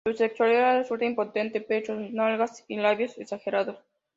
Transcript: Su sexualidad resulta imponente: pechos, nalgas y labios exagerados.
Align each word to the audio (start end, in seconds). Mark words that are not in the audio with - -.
Su 0.03 0.13
sexualidad 0.15 0.79
resulta 0.79 1.05
imponente: 1.05 1.61
pechos, 1.61 2.09
nalgas 2.11 2.65
y 2.67 2.77
labios 2.77 3.15
exagerados. 3.19 3.77